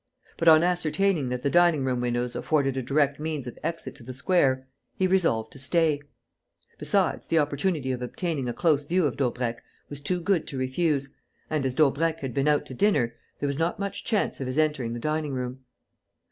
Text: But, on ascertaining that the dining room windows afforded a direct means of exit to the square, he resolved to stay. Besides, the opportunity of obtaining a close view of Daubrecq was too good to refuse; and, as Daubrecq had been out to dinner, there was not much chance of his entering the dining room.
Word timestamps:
But, 0.39 0.47
on 0.47 0.63
ascertaining 0.63 1.29
that 1.29 1.43
the 1.43 1.49
dining 1.51 1.85
room 1.85 2.01
windows 2.01 2.35
afforded 2.35 2.75
a 2.75 2.81
direct 2.81 3.19
means 3.19 3.45
of 3.45 3.59
exit 3.61 3.93
to 3.97 4.03
the 4.03 4.13
square, 4.13 4.67
he 4.97 5.05
resolved 5.05 5.51
to 5.51 5.59
stay. 5.59 6.01
Besides, 6.79 7.27
the 7.27 7.37
opportunity 7.37 7.91
of 7.91 8.01
obtaining 8.01 8.49
a 8.49 8.53
close 8.53 8.83
view 8.83 9.05
of 9.05 9.15
Daubrecq 9.15 9.61
was 9.91 10.01
too 10.01 10.19
good 10.19 10.47
to 10.47 10.57
refuse; 10.57 11.09
and, 11.51 11.67
as 11.67 11.75
Daubrecq 11.75 12.21
had 12.21 12.33
been 12.33 12.47
out 12.47 12.65
to 12.65 12.73
dinner, 12.73 13.13
there 13.39 13.45
was 13.45 13.59
not 13.59 13.77
much 13.77 14.03
chance 14.03 14.39
of 14.39 14.47
his 14.47 14.57
entering 14.57 14.93
the 14.93 14.99
dining 14.99 15.33
room. 15.35 15.65